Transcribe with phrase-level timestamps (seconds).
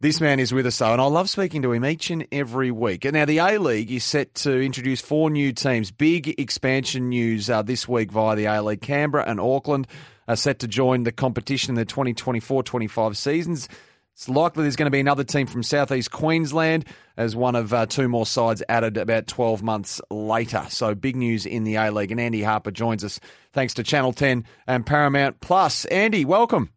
[0.00, 2.72] This man is with us, though, and I love speaking to him each and every
[2.72, 3.04] week.
[3.04, 5.92] And now, the A League is set to introduce four new teams.
[5.92, 8.80] Big expansion news uh, this week via the A League.
[8.80, 9.86] Canberra and Auckland
[10.26, 13.68] are set to join the competition in the 2024 25 seasons.
[14.14, 16.84] It's likely there's going to be another team from southeast Queensland
[17.16, 20.66] as one of uh, two more sides added about 12 months later.
[20.68, 22.10] So big news in the A League.
[22.10, 23.20] And Andy Harper joins us
[23.52, 25.86] thanks to Channel 10 and Paramount Plus.
[25.86, 26.70] Andy, welcome.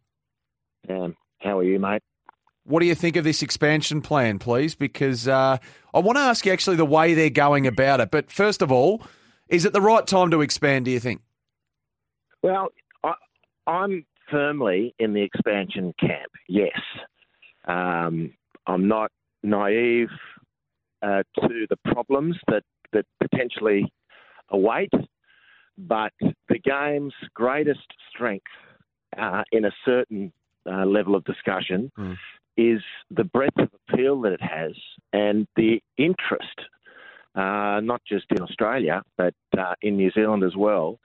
[0.88, 2.02] Um, how are you, mate?
[2.66, 4.74] What do you think of this expansion plan, please?
[4.74, 5.58] Because uh,
[5.94, 8.10] I want to ask you actually the way they're going about it.
[8.10, 9.02] But first of all,
[9.48, 11.20] is it the right time to expand, do you think?
[12.42, 12.68] Well,
[13.04, 13.14] I,
[13.68, 16.80] I'm firmly in the expansion camp, yes.
[17.66, 18.32] Um,
[18.66, 19.12] I'm not
[19.44, 20.08] naive
[21.02, 23.92] uh, to the problems that, that potentially
[24.50, 24.92] await,
[25.78, 26.12] but
[26.48, 28.46] the game's greatest strength
[29.16, 30.32] uh, in a certain
[30.68, 32.16] uh, level of discussion mm.
[32.56, 34.72] Is the breadth of appeal that it has
[35.12, 36.58] and the interest,
[37.34, 40.98] uh, not just in Australia, but uh, in New Zealand as well,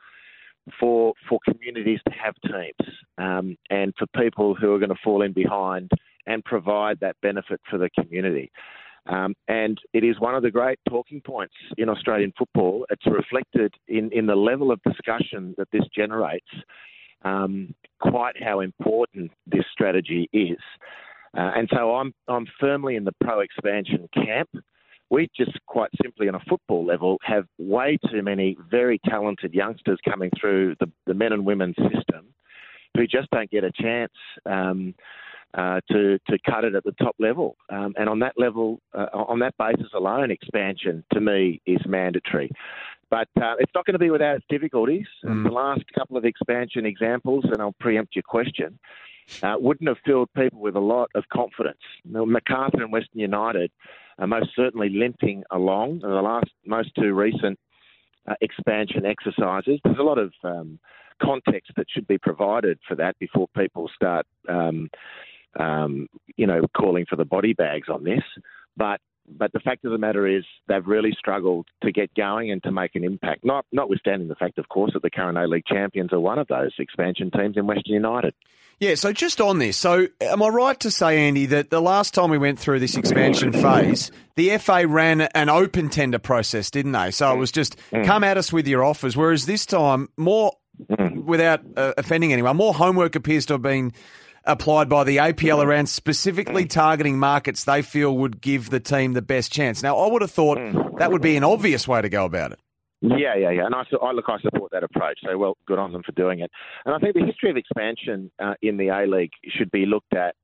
[0.80, 5.22] for for communities to have teams um, and for people who are going to fall
[5.22, 5.90] in behind
[6.28, 8.52] and provide that benefit for the community.
[9.08, 12.86] Um, and it is one of the great talking points in Australian football.
[12.92, 16.46] It's reflected in, in the level of discussion that this generates,
[17.24, 20.60] um, quite how important this strategy is.
[21.38, 24.50] Uh, and so I'm, I'm firmly in the pro expansion camp.
[25.10, 30.00] We just quite simply, on a football level, have way too many very talented youngsters
[30.08, 32.34] coming through the, the men and women system
[32.96, 34.14] who just don't get a chance.
[34.46, 34.94] Um,
[35.54, 37.58] uh, to to cut it at the top level.
[37.70, 42.50] Um, and on that level, uh, on that basis alone, expansion to me is mandatory.
[43.10, 45.06] But uh, it's not going to be without its difficulties.
[45.26, 45.44] Mm.
[45.44, 48.80] The last couple of expansion examples, and I'll preempt your question,
[49.44, 51.80] uh, wouldn't have filled people with a lot of confidence.
[52.06, 53.72] Macarthur and Western United
[54.20, 56.02] are most certainly limping along.
[56.04, 57.60] In the last, most two recent
[58.28, 60.80] uh, expansion exercises, there's a lot of um,
[61.22, 64.90] context that should be provided for that before people start um,
[65.60, 68.24] um, you know, calling for the body bags on this.
[68.78, 72.62] But but the fact of the matter is they've really struggled to get going and
[72.64, 73.46] to make an impact.
[73.46, 76.48] Not notwithstanding the fact, of course, that the current A League champions are one of
[76.48, 78.34] those expansion teams in Western United.
[78.80, 82.16] Yeah, so just on this, so am I right to say, Andy, that the last
[82.16, 86.94] time we went through this expansion phase, the FA ran an open tender process, didn't
[86.94, 87.12] they?
[87.12, 88.04] So it was just mm.
[88.04, 90.54] come at us with your offers, whereas this time, more,
[90.90, 91.24] mm.
[91.26, 93.94] without uh, offending anyone, more homework appears to have been
[94.44, 99.22] applied by the APL around specifically targeting markets they feel would give the team the
[99.22, 99.84] best chance.
[99.84, 100.58] Now, I would have thought
[100.98, 102.60] that would be an obvious way to go about it.
[103.02, 103.66] Yeah, yeah, yeah.
[103.66, 105.20] And I, I look, I support that approach.
[105.26, 106.52] So, well, good on them for doing it.
[106.86, 110.14] And I think the history of expansion uh, in the A League should be looked
[110.14, 110.36] at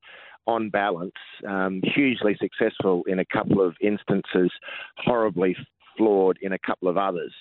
[0.46, 1.12] on balance.
[1.46, 4.50] Um, hugely successful in a couple of instances,
[4.96, 5.54] horribly
[5.96, 7.32] flawed in a couple of others.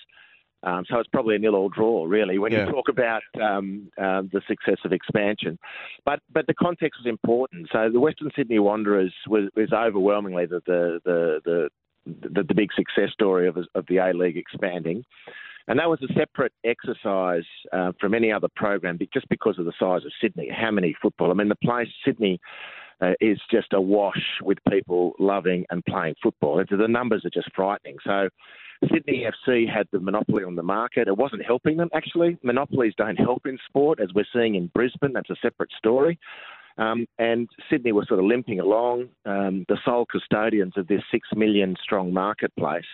[0.64, 2.66] Um, so it's probably a nil-all draw, really, when yeah.
[2.66, 5.60] you talk about um, uh, the success of expansion.
[6.04, 7.70] But but the context was important.
[7.72, 12.70] So the Western Sydney Wanderers was, was overwhelmingly the the, the the, the the big
[12.74, 15.04] success story of of the A League expanding.
[15.70, 19.74] And that was a separate exercise uh, from any other program, just because of the
[19.78, 20.50] size of Sydney.
[20.50, 21.30] How many football?
[21.30, 22.40] I mean, the place Sydney
[23.02, 26.64] uh, is just awash with people loving and playing football.
[26.70, 27.98] The numbers are just frightening.
[28.04, 28.30] So
[28.92, 31.08] Sydney FC had the monopoly on the market.
[31.08, 32.38] It wasn't helping them, actually.
[32.44, 35.14] Monopolies don't help in sport, as we're seeing in Brisbane.
[35.14, 36.20] That's a separate story.
[36.78, 39.10] Um, and Sydney was sort of limping along.
[39.26, 42.86] Um, the sole custodians of this six million strong marketplace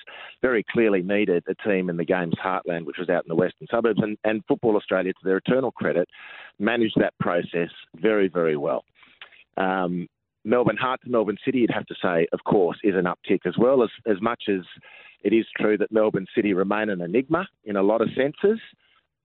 [0.41, 3.67] very clearly needed a team in the game's heartland, which was out in the western
[3.69, 3.99] suburbs.
[4.01, 6.07] And, and Football Australia, to their eternal credit,
[6.59, 8.85] managed that process very, very well.
[9.57, 10.07] Um,
[10.45, 13.57] Melbourne Heart to Melbourne City, you'd have to say, of course, is an uptick as
[13.57, 14.61] well, as, as much as
[15.23, 18.59] it is true that Melbourne City remain an enigma in a lot of senses,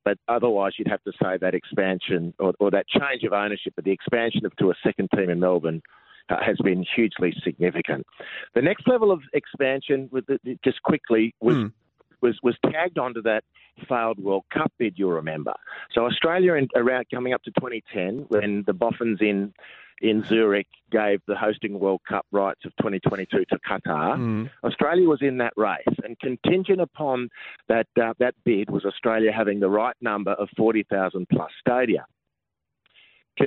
[0.04, 3.84] but otherwise you'd have to say that expansion or, or that change of ownership, but
[3.84, 5.82] the expansion of, to a second team in Melbourne
[6.30, 8.06] uh, has been hugely significant.
[8.54, 11.56] The next level of expansion, with the, just quickly, was.
[11.56, 11.72] Mm.
[12.20, 13.44] Was, was tagged onto that
[13.88, 15.52] failed World Cup bid, you'll remember.
[15.94, 19.54] So Australia, in, around coming up to 2010, when the Boffins in
[20.00, 24.16] in Zurich gave the hosting World Cup rights of 2022 to Qatar.
[24.16, 24.50] Mm.
[24.64, 27.28] Australia was in that race, and contingent upon
[27.68, 32.06] that uh, that bid was Australia having the right number of 40,000 plus stadia.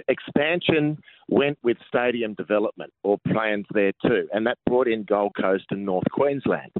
[0.08, 5.66] Expansion went with stadium development or plans there too, and that brought in Gold Coast
[5.72, 6.72] and North Queensland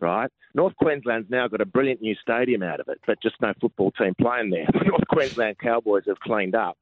[0.00, 0.30] right?
[0.54, 3.90] North Queensland's now got a brilliant new stadium out of it, but just no football
[3.92, 4.66] team playing there.
[4.72, 6.76] The North Queensland Cowboys have cleaned up.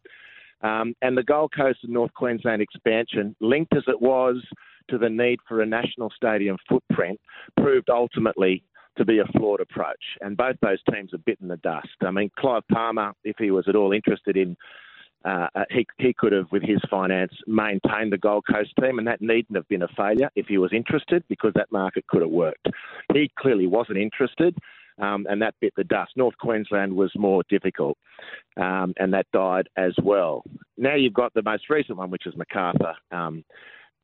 [0.63, 4.37] Um, and the Gold Coast and North Queensland expansion, linked as it was
[4.89, 7.21] to the need for a national stadium footprint,
[7.57, 8.63] proved ultimately
[8.97, 10.03] to be a flawed approach.
[10.21, 11.89] And both those teams have bitten the dust.
[12.03, 14.57] I mean, Clive Palmer, if he was at all interested in
[15.25, 19.07] uh, uh, he, he could have, with his finance, maintained the Gold Coast team, and
[19.07, 22.31] that needn't have been a failure if he was interested because that market could have
[22.31, 22.67] worked.
[23.13, 24.57] He clearly wasn't interested,
[24.99, 26.13] um, and that bit the dust.
[26.17, 27.97] North Queensland was more difficult,
[28.57, 30.45] um, and that died as well.
[30.77, 32.95] Now you've got the most recent one, which is Macarthur.
[33.11, 33.45] Um,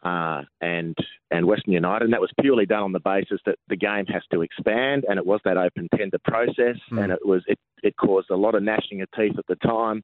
[0.05, 0.97] uh, and
[1.31, 4.23] and Western United, and that was purely done on the basis that the game has
[4.31, 7.03] to expand, and it was that open tender process, mm.
[7.03, 10.03] and it was it, it caused a lot of gnashing of teeth at the time.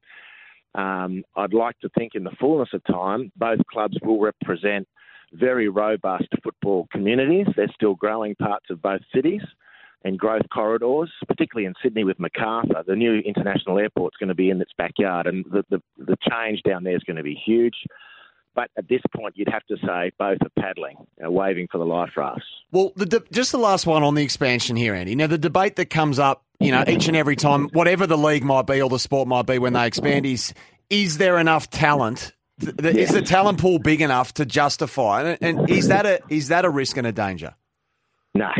[0.75, 4.89] Um, I'd like to think in the fullness of time, both clubs will represent
[5.33, 7.47] very robust football communities.
[7.57, 9.43] They're still growing parts of both cities
[10.05, 12.85] and growth corridors, particularly in Sydney with Macarthur.
[12.87, 16.63] The new international airport's going to be in its backyard, and the, the, the change
[16.63, 17.75] down there is going to be huge.
[18.55, 21.85] But at this point, you'd have to say both are paddling, uh, waving for the
[21.85, 22.45] life rafts.
[22.71, 25.17] Well, the, just the last one on the expansion here, Andy.
[25.17, 28.45] Now, the debate that comes up, you know, each and every time, whatever the league
[28.45, 30.55] might be or the sport might be when they expand, is
[30.89, 32.33] is there enough talent?
[32.61, 35.37] Is the talent pool big enough to justify?
[35.41, 37.57] And is that a is that a risk and a danger?
[38.37, 38.51] No,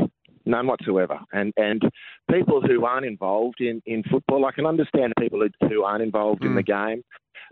[0.47, 1.19] none whatsoever.
[1.33, 1.83] And and
[2.31, 6.43] people who aren't involved in, in football, I can understand people who, who aren't involved
[6.43, 6.47] mm.
[6.47, 6.91] in the mm.
[6.91, 7.03] game,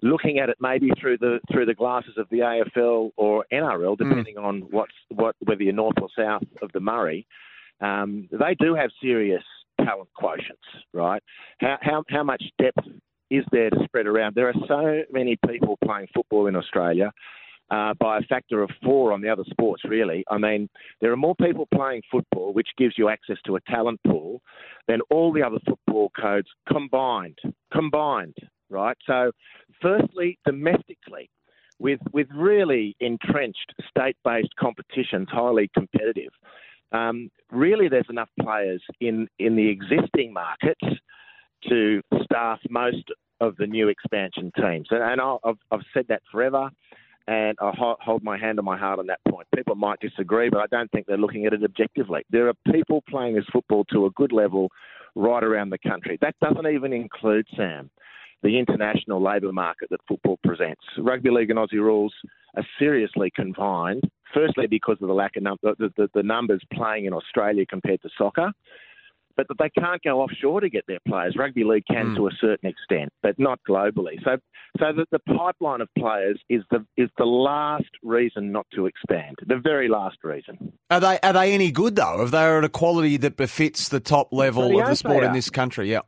[0.03, 3.99] looking at it maybe through the through the glasses of the AFL or NRL, mm.
[3.99, 4.45] depending mm.
[4.45, 7.27] on what's what whether you're north or south of the Murray.
[7.81, 9.43] Um, they do have serious
[9.85, 11.23] talent quotients, right?
[11.59, 12.87] How how how much depth
[13.31, 14.35] is there to spread around?
[14.35, 17.13] There are so many people playing football in Australia.
[17.73, 20.23] Uh, by a factor of four on the other sports, really.
[20.31, 20.69] I mean,
[21.01, 24.43] there are more people playing football, which gives you access to a talent pool,
[24.89, 27.39] than all the other football codes combined.
[27.73, 28.37] Combined,
[28.69, 28.99] right?
[29.07, 29.33] So,
[29.81, 31.31] firstly, domestically,
[31.79, 36.33] with with really entrenched state-based competitions, highly competitive.
[37.01, 40.87] Um, really, there's enough players in in the existing markets
[41.71, 43.07] to staff most
[43.41, 44.89] of the new expansion teams.
[44.91, 46.71] And, and I've, I've said that forever,
[47.29, 49.47] and I hold my hand on my heart on that point.
[49.55, 52.23] People might disagree, but I don't think they're looking at it objectively.
[52.31, 54.69] There are people playing this football to a good level
[55.15, 56.19] right around the country.
[56.21, 57.91] That doesn't even include, Sam,
[58.43, 60.83] the international labour market that football presents.
[60.99, 62.13] Rugby league and Aussie rules
[62.57, 64.03] are seriously confined,
[64.35, 68.03] firstly because of the lack of num- the, the, the numbers playing in Australia compared
[68.03, 68.53] to soccer
[69.37, 71.37] but they can't go offshore to get their players.
[71.37, 72.17] Rugby league can mm.
[72.17, 74.23] to a certain extent, but not globally.
[74.25, 74.37] So,
[74.79, 79.37] so the, the pipeline of players is the is the last reason not to expand.
[79.47, 80.73] The very last reason.
[80.91, 82.23] Are they are they any good though?
[82.23, 85.33] Are they at a quality that befits the top level Bloody of the sport in
[85.33, 85.91] this country?
[85.91, 86.01] Yeah.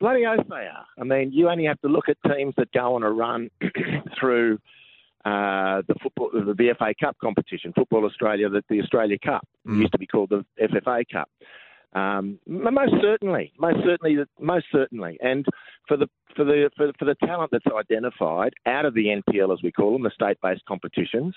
[0.00, 0.86] Bloody oath they are.
[1.00, 3.50] I mean, you only have to look at teams that go on a run
[4.18, 4.58] through.
[5.24, 9.80] Uh, the football, the FFA Cup competition, Football Australia, the, the Australia Cup mm.
[9.80, 11.28] used to be called the FFA Cup.
[11.94, 15.46] Um, most certainly, most certainly, most certainly, and
[15.86, 19.62] for the for the for, for the talent that's identified out of the NPL, as
[19.62, 21.34] we call them, the state-based competitions.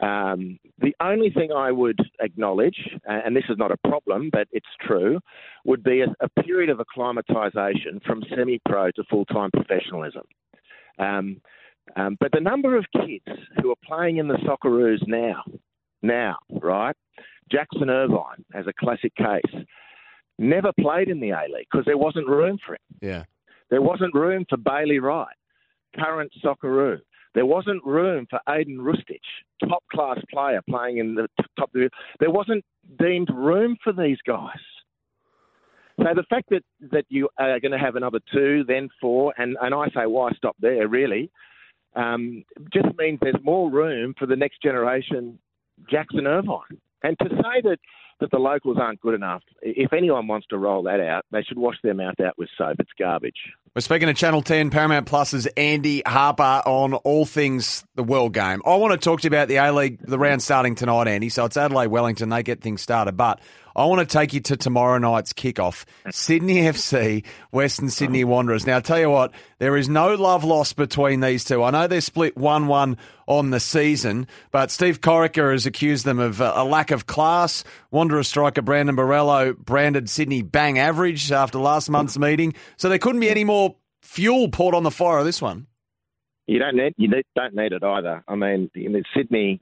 [0.00, 4.66] Um, the only thing I would acknowledge, and this is not a problem, but it's
[4.80, 5.20] true,
[5.64, 10.22] would be a, a period of acclimatisation from semi-pro to full-time professionalism.
[10.98, 11.40] Um,
[11.96, 15.42] um, but the number of kids who are playing in the Socceroos now,
[16.02, 16.96] now, right,
[17.50, 19.64] Jackson Irvine, as a classic case,
[20.38, 22.80] never played in the A League because there wasn't room for him.
[23.00, 23.24] Yeah.
[23.70, 25.36] There wasn't room for Bailey Wright,
[25.96, 26.98] current Socceroo.
[27.34, 29.20] There wasn't room for Ajdin Hrustic,
[29.68, 31.70] top class player playing in the top.
[31.72, 32.64] There wasn't
[32.98, 34.58] deemed room for these guys.
[35.98, 39.56] So the fact that, that you are going to have another two, then four, and,
[39.60, 41.30] and I say why stop there really,
[41.94, 42.42] um,
[42.72, 45.38] just means there's more room for the next generation
[45.90, 46.80] Jackson Irvine.
[47.02, 47.78] And to say that,
[48.20, 51.58] that the locals aren't good enough, if anyone wants to roll that out, they should
[51.58, 52.76] wash their mouth out with soap.
[52.78, 53.40] It's garbage.
[53.72, 58.60] We're speaking to Channel 10 Paramount Plus's Andy Harper on all things the World Game.
[58.66, 61.28] I want to talk to you about the A League, the round starting tonight, Andy.
[61.28, 63.16] So it's Adelaide Wellington, they get things started.
[63.16, 63.38] But
[63.76, 65.84] I want to take you to tomorrow night's kickoff.
[66.10, 68.66] Sydney FC, Western Sydney Wanderers.
[68.66, 71.62] Now, I'll tell you what, there is no love lost between these two.
[71.62, 72.96] I know they're split 1 1
[73.26, 77.62] on the season, but Steve Corica has accused them of uh, a lack of class.
[77.92, 82.54] Wanderer striker Brandon Borrello branded Sydney bang average after last month's meeting.
[82.76, 83.59] So there couldn't be any more
[84.02, 85.66] fuel poured on the fire of this one.
[86.46, 88.24] You don't need you don't need it either.
[88.26, 89.60] I mean, in Sydney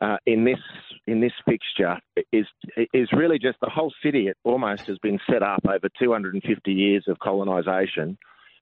[0.00, 0.58] uh, in this
[1.06, 1.98] in this fixture
[2.32, 2.46] is
[2.92, 4.28] is really just the whole city.
[4.28, 8.16] It almost has been set up over 250 years of colonisation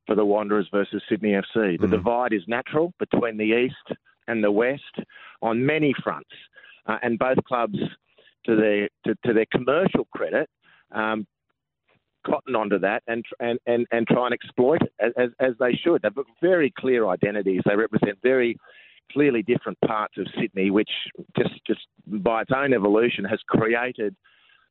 [0.06, 1.78] for the Wanderers versus Sydney FC.
[1.78, 1.90] The mm.
[1.90, 3.98] divide is natural between the east
[4.28, 4.82] and the west
[5.42, 6.30] on many fronts,
[6.86, 7.78] uh, and both clubs,
[8.46, 10.48] to their to, to their commercial credit,
[10.92, 11.26] um,
[12.26, 16.02] cotton onto that and and, and, and try and exploit it as, as, they should.
[16.02, 17.60] They've got very clear identities.
[17.64, 18.58] They represent very
[19.12, 20.90] clearly different parts of Sydney, which
[21.38, 24.14] just just by its own evolution has created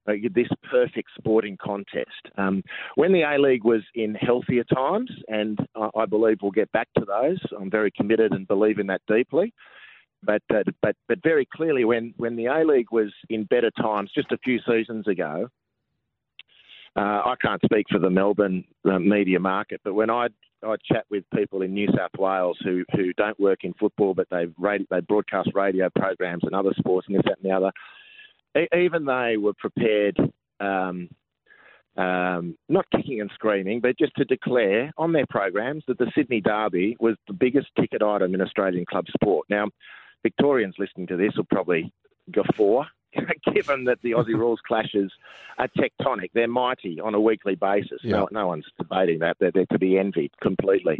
[0.08, 2.10] uh, this perfect sporting contest.
[2.38, 2.64] Um,
[2.96, 6.90] when the A League was in healthier times, and I, I believe we'll get back
[6.98, 9.54] to those, I'm very committed and believe in that deeply.
[10.24, 14.12] But uh, but but very clearly, when when the A League was in better times,
[14.14, 15.50] just a few seasons ago,
[16.96, 20.28] uh, I can't speak for the Melbourne uh, media market, but when I
[20.64, 24.28] I chat with people in New South Wales who, who don't work in football, but
[24.32, 24.46] they
[24.90, 27.72] they broadcast radio programs and other sports and this that and the other.
[28.76, 30.18] even they were prepared,
[30.60, 31.10] um,
[31.98, 36.42] um, not kicking and screaming, but just to declare on their programs that the Sydney
[36.42, 39.46] Derby was the biggest ticket item in Australian club sport.
[39.50, 39.68] Now,
[40.24, 41.94] Victorians listening to this will probably
[42.32, 42.86] guffaw
[43.54, 45.12] given that the Aussie rules clashes
[45.58, 46.32] are tectonic.
[46.34, 48.00] They're mighty on a weekly basis.
[48.04, 48.18] Yeah.
[48.18, 49.38] No, no one's debating that.
[49.40, 51.00] They're, they're to be envied completely.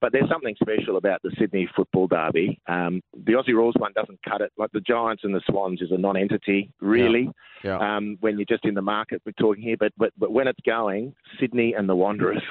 [0.00, 2.60] But there's something special about the Sydney Football Derby.
[2.68, 4.52] Um, the Aussie rules one doesn't cut it.
[4.56, 7.30] Like the Giants and the Swans is a non-entity, really.
[7.64, 7.78] Yeah.
[7.80, 7.96] Yeah.
[7.96, 9.76] Um, when you're just in the market, we're talking here.
[9.76, 12.42] But, but but when it's going, Sydney and the Wanderers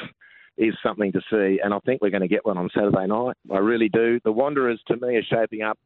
[0.57, 1.59] is something to see.
[1.63, 3.37] And I think we're going to get one on Saturday night.
[3.51, 4.19] I really do.
[4.25, 5.79] The Wanderers, to me, are shaping up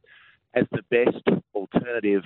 [0.54, 1.22] as the best
[1.54, 2.22] alternative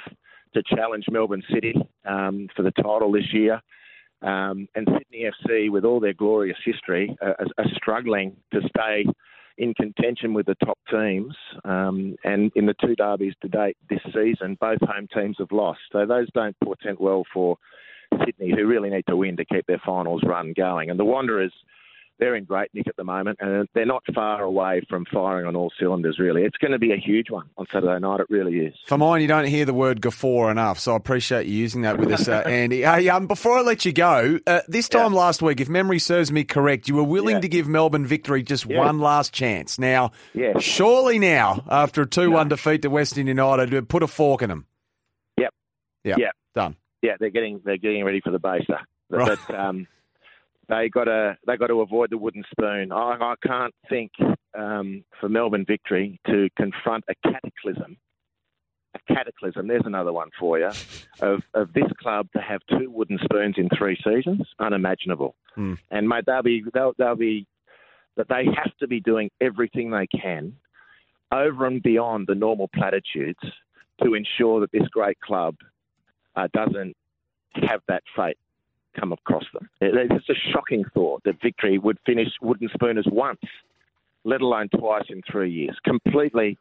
[0.54, 1.74] to challenge Melbourne City
[2.04, 3.60] um, for the title this year.
[4.22, 9.04] Um, and Sydney FC, with all their glorious history, are, are, struggling to stay
[9.58, 11.34] in contention with the top teams.
[11.64, 15.80] Um, and in the two derbies to date this season, both home teams have lost.
[15.92, 17.56] So those don't portend well for
[18.24, 20.90] Sydney, who really need to win to keep their finals run going.
[20.90, 21.52] And the Wanderers
[22.18, 25.56] they're in great nick at the moment, and they're not far away from firing on
[25.56, 26.18] all cylinders.
[26.18, 28.20] Really, it's going to be a huge one on Saturday night.
[28.20, 28.74] It really is.
[28.86, 31.98] For mine, you don't hear the word guffaw enough, so I appreciate you using that
[31.98, 32.82] with us, uh, Andy.
[32.82, 35.18] Hey, um, before I let you go, uh, this time yeah.
[35.18, 37.40] last week, if memory serves me correct, you were willing yeah.
[37.40, 38.78] to give Melbourne victory just yeah.
[38.78, 39.78] one last chance.
[39.78, 40.12] Now,
[40.58, 42.56] surely now, after a two-one no.
[42.56, 44.66] defeat to Western United, put a fork in them.
[45.38, 45.54] Yep.
[46.04, 46.18] Yep.
[46.18, 46.32] Yep.
[46.54, 46.76] Done.
[47.02, 48.80] Yeah, they're getting they're getting ready for the baser.
[49.10, 49.38] Right.
[49.46, 49.86] But, um,
[50.68, 52.92] they got to they got to avoid the wooden spoon.
[52.92, 54.12] I, I can't think
[54.56, 57.96] um, for Melbourne victory to confront a cataclysm.
[58.94, 59.68] A cataclysm.
[59.68, 60.70] There's another one for you.
[61.20, 65.36] Of of this club to have two wooden spoons in three seasons, unimaginable.
[65.56, 65.78] Mm.
[65.90, 67.46] And mate, they'll be they'll, they'll be
[68.16, 70.54] that they have to be doing everything they can
[71.32, 73.38] over and beyond the normal platitudes
[74.02, 75.56] to ensure that this great club
[76.36, 76.96] uh, doesn't
[77.54, 78.38] have that fate
[78.98, 79.68] come across them.
[79.80, 83.40] It's a shocking thought that victory would finish wooden spooners once,
[84.24, 85.76] let alone twice in three years.
[85.84, 86.58] Completely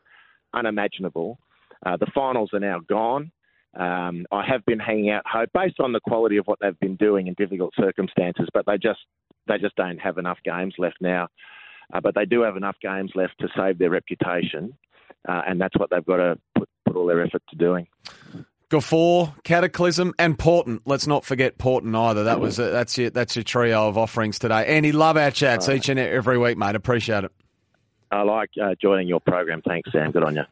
[0.53, 1.37] unimaginable.
[1.85, 3.31] Uh, the finals are now gone.
[3.77, 6.95] Um, I have been hanging out hope based on the quality of what they've been
[6.95, 8.99] doing in difficult circumstances, but they just
[9.47, 11.27] they just don't have enough games left now.
[11.93, 14.75] Uh, but they do have enough games left to save their reputation,
[15.27, 17.85] uh, and that's what they've got to put, put all their effort to doing.
[18.69, 20.81] Guffaw, Cataclysm, and Porton.
[20.85, 22.23] Let's not forget Porton either.
[22.23, 24.65] That was a, that's your that's your trio of offerings today.
[24.65, 26.75] Andy, love our chats each and every week, mate.
[26.75, 27.31] Appreciate it.
[28.11, 29.61] I like uh, joining your program.
[29.61, 30.11] Thanks, Sam.
[30.11, 30.45] Good on you.